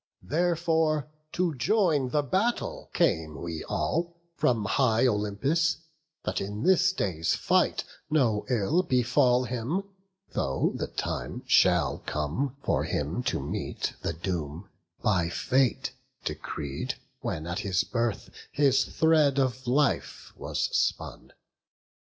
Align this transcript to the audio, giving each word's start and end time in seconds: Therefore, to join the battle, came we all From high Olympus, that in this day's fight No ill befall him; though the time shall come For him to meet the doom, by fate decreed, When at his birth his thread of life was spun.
Therefore, 0.23 1.11
to 1.33 1.53
join 1.53 2.09
the 2.09 2.23
battle, 2.23 2.89
came 2.91 3.39
we 3.39 3.63
all 3.65 4.17
From 4.35 4.65
high 4.65 5.05
Olympus, 5.05 5.77
that 6.23 6.41
in 6.41 6.63
this 6.63 6.91
day's 6.91 7.35
fight 7.35 7.83
No 8.09 8.43
ill 8.49 8.81
befall 8.81 9.43
him; 9.43 9.83
though 10.33 10.73
the 10.73 10.87
time 10.87 11.43
shall 11.45 11.99
come 12.07 12.57
For 12.63 12.83
him 12.83 13.21
to 13.25 13.39
meet 13.39 13.93
the 14.01 14.13
doom, 14.13 14.67
by 15.03 15.29
fate 15.29 15.91
decreed, 16.25 16.95
When 17.19 17.45
at 17.45 17.59
his 17.59 17.83
birth 17.83 18.31
his 18.51 18.85
thread 18.85 19.37
of 19.37 19.67
life 19.67 20.33
was 20.35 20.63
spun. 20.75 21.31